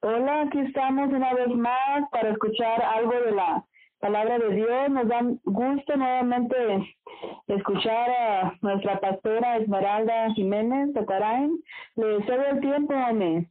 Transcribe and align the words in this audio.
Hola, 0.00 0.42
aquí 0.42 0.60
estamos 0.60 1.12
una 1.12 1.34
vez 1.34 1.48
más 1.48 2.08
para 2.12 2.30
escuchar 2.30 2.80
algo 2.82 3.20
de 3.20 3.32
la 3.32 3.64
palabra 3.98 4.38
de 4.38 4.50
Dios. 4.50 4.90
Nos 4.90 5.08
da 5.08 5.22
gusto 5.42 5.96
nuevamente 5.96 6.96
escuchar 7.48 8.08
a 8.08 8.56
nuestra 8.62 9.00
pastora 9.00 9.56
Esmeralda 9.56 10.32
Jiménez 10.34 10.94
de 10.94 11.04
Tarain. 11.04 11.60
Le 11.96 12.24
cedo 12.26 12.46
el 12.46 12.60
tiempo, 12.60 12.94
amén. 12.94 13.50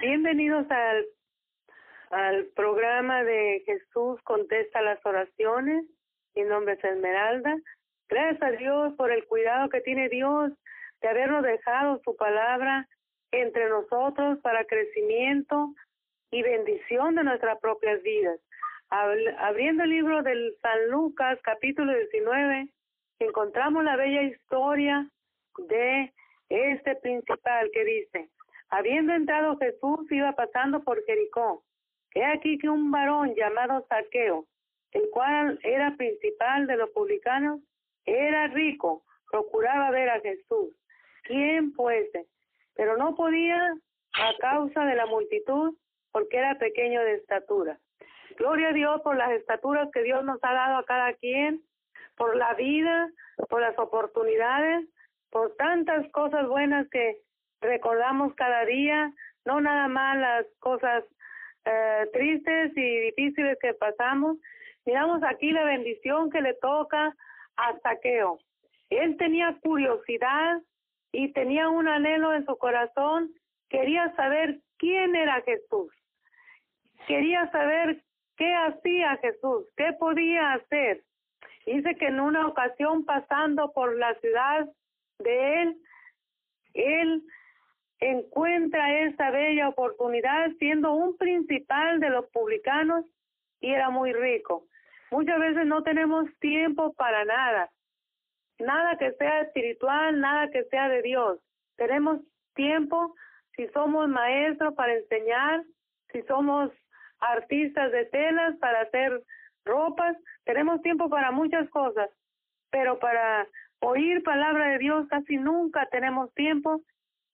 Bienvenidos 0.00 0.66
al, 0.70 1.04
al 2.10 2.46
programa 2.56 3.24
de 3.24 3.62
Jesús 3.66 4.18
contesta 4.22 4.80
las 4.80 5.04
oraciones. 5.04 5.84
Mi 6.34 6.44
nombre 6.44 6.72
es 6.72 6.84
Esmeralda. 6.84 7.54
Gracias 8.08 8.42
a 8.42 8.50
Dios 8.52 8.94
por 8.94 9.12
el 9.12 9.26
cuidado 9.26 9.68
que 9.68 9.82
tiene 9.82 10.08
Dios 10.08 10.52
de 11.02 11.08
habernos 11.08 11.42
dejado 11.42 12.00
su 12.02 12.16
palabra 12.16 12.88
entre 13.32 13.68
nosotros 13.68 14.38
para 14.40 14.64
crecimiento 14.64 15.74
y 16.30 16.42
bendición 16.42 17.14
de 17.14 17.24
nuestras 17.24 17.58
propias 17.58 18.02
vidas. 18.02 18.38
Abriendo 18.90 19.84
el 19.84 19.90
libro 19.90 20.22
del 20.22 20.54
San 20.60 20.90
Lucas, 20.90 21.38
capítulo 21.42 21.92
19, 21.94 22.68
encontramos 23.20 23.82
la 23.84 23.96
bella 23.96 24.22
historia 24.22 25.08
de 25.56 26.12
este 26.50 26.96
principal 26.96 27.70
que 27.72 27.84
dice, 27.84 28.28
habiendo 28.68 29.14
entrado 29.14 29.56
Jesús, 29.56 30.10
iba 30.10 30.32
pasando 30.32 30.82
por 30.82 31.02
Jericó. 31.04 31.64
He 32.14 32.24
aquí 32.24 32.58
que 32.58 32.68
un 32.68 32.90
varón 32.90 33.34
llamado 33.34 33.86
Saqueo, 33.88 34.46
el 34.92 35.08
cual 35.10 35.58
era 35.62 35.96
principal 35.96 36.66
de 36.66 36.76
los 36.76 36.90
publicanos, 36.90 37.60
era 38.04 38.48
rico, 38.48 39.04
procuraba 39.30 39.90
ver 39.90 40.10
a 40.10 40.20
Jesús. 40.20 40.74
¿Quién 41.24 41.72
fuese? 41.72 42.26
Pero 42.74 42.96
no 42.96 43.14
podía 43.14 43.74
a 44.14 44.34
causa 44.40 44.84
de 44.84 44.94
la 44.94 45.06
multitud 45.06 45.74
porque 46.10 46.38
era 46.38 46.58
pequeño 46.58 47.00
de 47.02 47.14
estatura. 47.14 47.78
Gloria 48.36 48.68
a 48.68 48.72
Dios 48.72 49.00
por 49.02 49.16
las 49.16 49.32
estaturas 49.32 49.88
que 49.92 50.02
Dios 50.02 50.24
nos 50.24 50.38
ha 50.42 50.52
dado 50.52 50.76
a 50.76 50.84
cada 50.84 51.12
quien, 51.14 51.62
por 52.16 52.36
la 52.36 52.54
vida, 52.54 53.10
por 53.48 53.60
las 53.60 53.78
oportunidades, 53.78 54.88
por 55.30 55.54
tantas 55.56 56.10
cosas 56.12 56.46
buenas 56.48 56.88
que 56.90 57.18
recordamos 57.60 58.34
cada 58.34 58.64
día, 58.64 59.12
no 59.44 59.60
nada 59.60 59.88
más 59.88 60.18
las 60.18 60.46
cosas 60.58 61.04
eh, 61.64 62.08
tristes 62.12 62.76
y 62.76 62.98
difíciles 63.00 63.58
que 63.60 63.74
pasamos. 63.74 64.36
Miramos 64.84 65.22
aquí 65.22 65.52
la 65.52 65.64
bendición 65.64 66.30
que 66.30 66.42
le 66.42 66.54
toca 66.54 67.14
a 67.56 67.78
Saqueo. 67.80 68.38
Él 68.90 69.16
tenía 69.16 69.56
curiosidad 69.62 70.60
y 71.12 71.32
tenía 71.32 71.68
un 71.68 71.88
anhelo 71.88 72.32
en 72.32 72.44
su 72.46 72.56
corazón, 72.56 73.30
quería 73.68 74.14
saber 74.16 74.60
quién 74.78 75.14
era 75.14 75.42
Jesús, 75.42 75.92
quería 77.06 77.50
saber 77.50 78.02
qué 78.36 78.54
hacía 78.54 79.16
Jesús, 79.18 79.66
qué 79.76 79.92
podía 79.92 80.54
hacer. 80.54 81.02
Dice 81.66 81.94
que 81.96 82.06
en 82.06 82.18
una 82.18 82.48
ocasión 82.48 83.04
pasando 83.04 83.72
por 83.72 83.96
la 83.96 84.14
ciudad 84.16 84.68
de 85.18 85.62
él, 85.62 85.76
él 86.74 87.22
encuentra 88.00 89.00
esta 89.04 89.30
bella 89.30 89.68
oportunidad 89.68 90.50
siendo 90.58 90.92
un 90.92 91.16
principal 91.16 92.00
de 92.00 92.10
los 92.10 92.26
publicanos 92.30 93.04
y 93.60 93.70
era 93.70 93.90
muy 93.90 94.12
rico. 94.12 94.64
Muchas 95.12 95.38
veces 95.38 95.66
no 95.66 95.82
tenemos 95.82 96.26
tiempo 96.40 96.94
para 96.94 97.24
nada 97.24 97.70
nada 98.58 98.96
que 98.98 99.12
sea 99.12 99.42
espiritual, 99.42 100.20
nada 100.20 100.50
que 100.50 100.64
sea 100.64 100.88
de 100.88 101.02
Dios. 101.02 101.38
Tenemos 101.76 102.20
tiempo 102.54 103.14
si 103.56 103.66
somos 103.68 104.08
maestros 104.08 104.74
para 104.74 104.94
enseñar, 104.94 105.62
si 106.12 106.22
somos 106.22 106.70
artistas 107.20 107.92
de 107.92 108.06
telas 108.06 108.56
para 108.58 108.82
hacer 108.82 109.22
ropas, 109.64 110.16
tenemos 110.44 110.82
tiempo 110.82 111.08
para 111.08 111.30
muchas 111.30 111.68
cosas, 111.70 112.10
pero 112.70 112.98
para 112.98 113.46
oír 113.80 114.22
palabra 114.22 114.70
de 114.72 114.78
Dios 114.78 115.06
casi 115.08 115.36
nunca 115.36 115.86
tenemos 115.90 116.32
tiempo, 116.34 116.82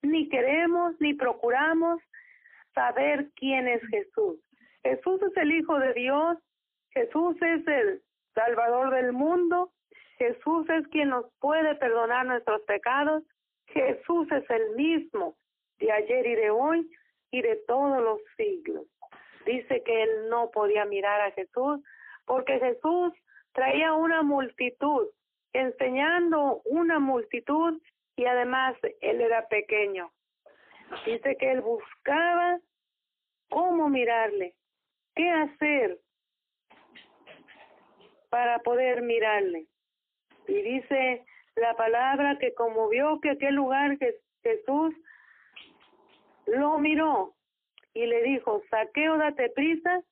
ni 0.02 0.28
queremos 0.28 0.94
ni 1.00 1.14
procuramos 1.14 2.00
saber 2.74 3.30
quién 3.36 3.68
es 3.68 3.82
Jesús. 3.88 4.38
Jesús 4.82 5.20
es 5.22 5.36
el 5.36 5.52
Hijo 5.52 5.78
de 5.78 5.92
Dios, 5.94 6.38
Jesús 6.90 7.36
es 7.42 7.66
el 7.66 8.02
Salvador 8.34 8.90
del 8.94 9.12
mundo, 9.12 9.72
Jesús 10.18 10.68
es 10.70 10.86
quien 10.88 11.10
nos 11.10 11.26
puede 11.40 11.74
perdonar 11.76 12.26
nuestros 12.26 12.62
pecados. 12.62 13.22
Jesús 13.68 14.30
es 14.32 14.48
el 14.50 14.76
mismo 14.76 15.36
de 15.78 15.92
ayer 15.92 16.26
y 16.26 16.34
de 16.34 16.50
hoy 16.50 16.90
y 17.30 17.42
de 17.42 17.56
todos 17.66 18.02
los 18.02 18.20
siglos. 18.36 18.86
Dice 19.46 19.82
que 19.82 20.02
él 20.02 20.28
no 20.28 20.50
podía 20.50 20.84
mirar 20.84 21.20
a 21.20 21.30
Jesús 21.32 21.80
porque 22.26 22.58
Jesús 22.58 23.12
traía 23.52 23.94
una 23.94 24.22
multitud, 24.22 25.08
enseñando 25.52 26.60
una 26.64 26.98
multitud 26.98 27.80
y 28.16 28.24
además 28.26 28.76
él 29.00 29.20
era 29.20 29.46
pequeño. 29.48 30.10
Dice 31.06 31.36
que 31.36 31.52
él 31.52 31.60
buscaba 31.60 32.58
cómo 33.48 33.88
mirarle, 33.88 34.54
qué 35.14 35.30
hacer 35.30 35.98
para 38.30 38.60
poder 38.60 39.02
mirarle. 39.02 39.66
Y 40.46 40.62
dice 40.62 41.24
la 41.56 41.74
palabra 41.74 42.38
que 42.38 42.54
como 42.54 42.88
vio 42.88 43.20
que 43.20 43.30
aquel 43.30 43.54
lugar 43.54 43.98
Jesús 44.42 44.94
lo 46.46 46.78
miró 46.78 47.34
y 47.94 48.06
le 48.06 48.22
dijo, 48.22 48.62
saqueo, 48.70 49.18
date 49.18 49.50
prisa, 49.50 50.02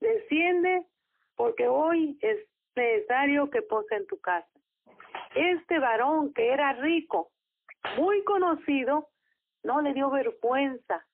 desciende, 0.00 0.86
porque 1.36 1.66
hoy 1.66 2.18
es 2.20 2.38
necesario 2.76 3.50
que 3.50 3.62
pose 3.62 3.94
en 3.96 4.06
tu 4.06 4.18
casa. 4.20 4.48
Este 5.34 5.78
varón 5.78 6.32
que 6.34 6.52
era 6.52 6.72
rico, 6.74 7.30
muy 7.96 8.22
conocido, 8.24 9.08
no 9.64 9.80
le 9.80 9.92
dio 9.92 10.10
vergüenza 10.10 11.04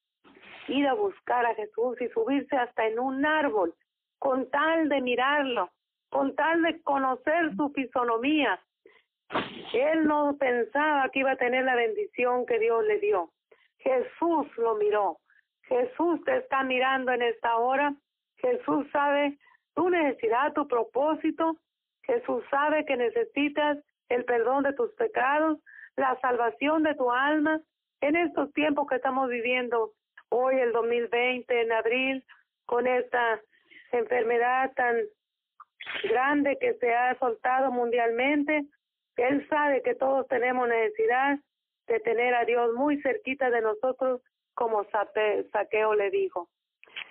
ir 0.68 0.86
a 0.86 0.94
buscar 0.94 1.46
a 1.46 1.54
Jesús 1.54 2.00
y 2.00 2.08
subirse 2.08 2.56
hasta 2.56 2.86
en 2.86 2.98
un 2.98 3.24
árbol 3.24 3.74
con 4.18 4.50
tal 4.50 4.88
de 4.88 5.00
mirarlo, 5.00 5.70
con 6.10 6.34
tal 6.34 6.62
de 6.62 6.80
conocer 6.82 7.54
su 7.56 7.70
fisonomía, 7.70 8.60
él 9.72 10.06
no 10.06 10.36
pensaba 10.38 11.08
que 11.10 11.20
iba 11.20 11.32
a 11.32 11.36
tener 11.36 11.64
la 11.64 11.74
bendición 11.74 12.46
que 12.46 12.58
Dios 12.58 12.84
le 12.84 12.98
dio. 12.98 13.30
Jesús 13.78 14.46
lo 14.56 14.76
miró. 14.76 15.18
Jesús 15.62 16.24
te 16.24 16.38
está 16.38 16.64
mirando 16.64 17.12
en 17.12 17.22
esta 17.22 17.56
hora. 17.56 17.94
Jesús 18.36 18.86
sabe 18.90 19.38
tu 19.74 19.90
necesidad, 19.90 20.52
tu 20.54 20.66
propósito. 20.66 21.56
Jesús 22.02 22.42
sabe 22.50 22.86
que 22.86 22.96
necesitas 22.96 23.78
el 24.08 24.24
perdón 24.24 24.62
de 24.62 24.72
tus 24.72 24.92
pecados, 24.94 25.58
la 25.96 26.18
salvación 26.20 26.82
de 26.82 26.94
tu 26.94 27.10
alma. 27.10 27.60
En 28.00 28.16
estos 28.16 28.52
tiempos 28.54 28.86
que 28.88 28.96
estamos 28.96 29.28
viviendo, 29.28 29.92
hoy 30.30 30.56
el 30.56 30.72
2020, 30.72 31.60
en 31.60 31.72
abril, 31.72 32.24
con 32.64 32.86
esta 32.86 33.40
enfermedad 33.92 34.72
tan 34.74 34.96
grande 36.04 36.56
que 36.58 36.74
se 36.74 36.94
ha 36.94 37.18
soltado 37.18 37.70
mundialmente, 37.70 38.64
él 39.16 39.46
sabe 39.48 39.82
que 39.82 39.94
todos 39.94 40.26
tenemos 40.28 40.68
necesidad 40.68 41.38
de 41.86 42.00
tener 42.00 42.34
a 42.34 42.44
Dios 42.44 42.74
muy 42.74 43.00
cerquita 43.02 43.50
de 43.50 43.62
nosotros, 43.62 44.20
como 44.54 44.84
Saqueo 45.52 45.94
le 45.94 46.10
dijo. 46.10 46.48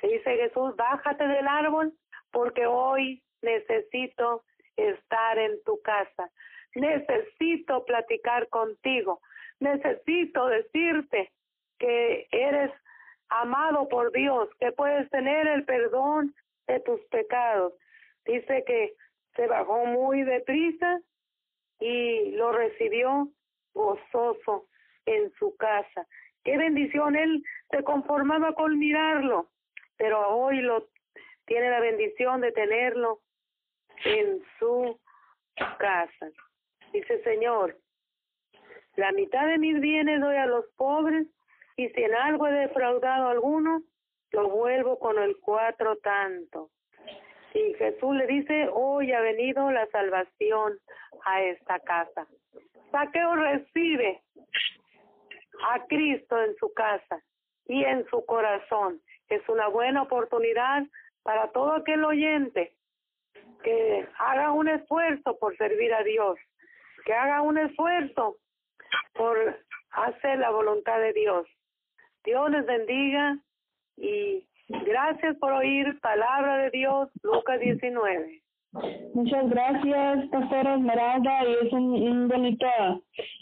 dice 0.02 0.36
Jesús, 0.36 0.76
bájate 0.76 1.28
del 1.28 1.48
árbol 1.48 1.94
porque 2.32 2.66
hoy 2.66 3.24
necesito 3.42 4.44
estar 4.76 5.38
en 5.38 5.62
tu 5.64 5.82
casa. 5.82 6.30
Necesito 6.76 7.84
platicar 7.86 8.48
contigo. 8.50 9.22
Necesito 9.60 10.48
decirte 10.48 11.32
que 11.80 12.28
eres 12.32 12.72
amado 13.30 13.88
por 13.90 14.12
Dios, 14.12 14.50
que 14.60 14.72
puedes 14.72 15.10
tener 15.10 15.48
el 15.48 15.66
perdón 15.66 16.34
de 16.68 16.80
tus 16.82 17.02
pecados. 17.06 17.74
Dice 18.28 18.64
que 18.66 18.94
se 19.36 19.48
bajó 19.48 19.86
muy 19.86 20.24
deprisa 20.24 21.00
y 21.80 22.32
lo 22.32 22.52
recibió 22.52 23.30
gozoso 23.74 24.68
en 25.06 25.32
su 25.40 25.56
casa. 25.56 26.06
Qué 26.44 26.58
bendición, 26.58 27.16
él 27.16 27.44
se 27.72 27.84
conformaba 27.84 28.54
con 28.54 28.78
mirarlo, 28.78 29.50
pero 29.98 30.28
hoy 30.30 30.62
lo 30.62 30.88
tiene 31.46 31.70
la 31.70 31.80
bendición 31.80 32.42
de 32.42 32.52
tenerlo 32.52 33.22
en 34.04 34.44
su 34.60 35.00
casa. 35.80 36.30
Dice, 36.92 37.24
Señor, 37.24 37.78
la 38.96 39.12
mitad 39.12 39.48
de 39.48 39.58
mis 39.58 39.80
bienes 39.80 40.20
doy 40.20 40.36
a 40.36 40.46
los 40.46 40.66
pobres 40.76 41.28
y 41.76 41.90
si 41.90 42.04
en 42.04 42.16
algo 42.16 42.48
he 42.48 42.52
defraudado 42.52 43.28
a 43.28 43.32
alguno, 43.32 43.84
lo 44.32 44.50
vuelvo 44.50 45.00
con 45.00 45.20
el 45.20 45.38
cuatro 45.40 45.98
tanto. 45.98 46.72
Y 47.58 47.74
Jesús 47.74 48.16
le 48.16 48.28
dice, 48.28 48.70
hoy 48.72 49.12
ha 49.14 49.22
venido 49.22 49.72
la 49.72 49.88
salvación 49.88 50.78
a 51.26 51.42
esta 51.42 51.80
casa. 51.80 52.28
Saqueo 52.92 53.36
recibe 53.36 54.22
a 55.64 55.84
Cristo 55.88 56.40
en 56.44 56.56
su 56.58 56.72
casa 56.76 57.20
y 57.66 57.84
en 57.84 58.08
su 58.10 58.24
corazón. 58.28 59.02
Es 59.28 59.42
una 59.50 59.70
buena 59.70 60.04
oportunidad 60.04 60.84
para 61.24 61.52
todo 61.52 61.74
aquel 61.74 62.06
oyente 62.06 62.74
que 63.64 64.08
haga 64.20 64.52
un 64.52 64.70
esfuerzo 64.70 65.40
por 65.40 65.58
servir 65.58 65.92
a 65.96 66.04
Dios, 66.04 66.38
que 67.06 67.14
haga 67.14 67.42
un 67.42 67.58
esfuerzo 67.58 68.38
por 69.14 69.66
hacer 69.90 70.38
la 70.38 70.52
voluntad 70.52 71.00
de 71.00 71.12
Dios. 71.14 71.48
Dios 72.24 72.52
les 72.52 72.68
bendiga 72.68 73.40
y 73.96 74.48
gracias 74.68 75.38
por 75.38 75.54
oír 75.54 76.00
palabra 76.02 76.58
de 76.58 76.72
Dios, 76.72 77.10
Lucas 77.24 77.60
19. 77.60 78.42
Muchas 79.14 79.50
gracias, 79.50 80.28
Pastora 80.30 80.76
Esmeralda, 80.76 81.46
y 81.46 81.66
es 81.66 81.74
un, 81.74 82.28
bonita, 82.28 83.00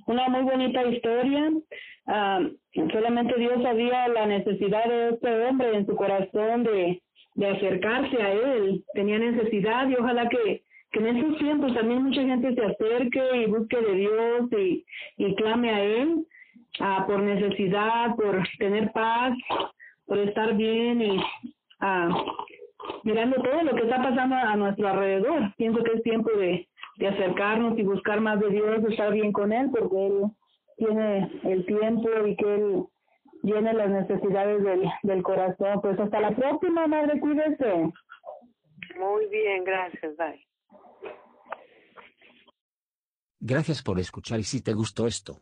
una 0.07 0.29
muy 0.29 0.43
bonita 0.43 0.85
historia. 0.85 1.51
Ah, 2.07 2.41
solamente 2.91 3.37
Dios 3.37 3.61
sabía 3.61 4.07
la 4.07 4.25
necesidad 4.27 4.85
de 4.85 5.09
este 5.09 5.45
hombre 5.47 5.75
en 5.75 5.85
su 5.85 5.95
corazón 5.95 6.63
de, 6.63 7.01
de 7.35 7.47
acercarse 7.47 8.21
a 8.21 8.31
Él. 8.31 8.83
Tenía 8.93 9.19
necesidad 9.19 9.89
y 9.89 9.95
ojalá 9.95 10.29
que, 10.29 10.63
que 10.91 10.99
en 10.99 11.17
estos 11.17 11.37
tiempos 11.39 11.73
también 11.73 12.03
mucha 12.03 12.21
gente 12.21 12.55
se 12.55 12.65
acerque 12.65 13.43
y 13.43 13.45
busque 13.47 13.77
de 13.77 13.95
Dios 13.95 14.49
y, 15.17 15.35
clame 15.35 15.69
a 15.69 15.83
Él 15.83 16.25
ah, 16.79 17.03
por 17.07 17.21
necesidad, 17.21 18.15
por 18.15 18.41
tener 18.57 18.91
paz, 18.93 19.33
por 20.05 20.19
estar 20.19 20.55
bien 20.55 21.01
y 21.01 21.19
ah, 21.79 22.09
mirando 23.03 23.41
todo 23.41 23.63
lo 23.63 23.75
que 23.75 23.83
está 23.83 24.01
pasando 24.01 24.35
a 24.35 24.55
nuestro 24.55 24.87
alrededor. 24.87 25.53
Pienso 25.57 25.83
que 25.83 25.93
es 25.93 26.03
tiempo 26.03 26.31
de, 26.31 26.67
de 26.97 27.07
acercarnos 27.07 27.77
y 27.77 27.83
buscar 27.83 28.21
más 28.21 28.39
de 28.39 28.49
Dios, 28.49 28.83
estar 28.89 29.11
bien 29.11 29.31
con 29.31 29.51
Él, 29.51 29.69
porque 29.71 30.07
Él 30.07 30.31
tiene 30.77 31.31
el 31.43 31.65
tiempo 31.65 32.09
y 32.25 32.35
que 32.35 32.55
Él 32.55 32.85
llene 33.43 33.73
las 33.73 33.89
necesidades 33.89 34.63
del, 34.63 34.83
del 35.03 35.23
corazón. 35.23 35.81
Pues 35.81 35.99
hasta 35.99 36.19
la 36.19 36.35
próxima, 36.35 36.87
madre, 36.87 37.19
cuídese. 37.19 37.91
Muy 38.97 39.27
bien, 39.27 39.63
gracias, 39.63 40.15
bye. 40.17 40.45
Gracias 43.39 43.83
por 43.83 43.99
escuchar 43.99 44.39
y 44.39 44.43
si 44.43 44.63
te 44.63 44.73
gustó 44.73 45.05
esto, 45.05 45.41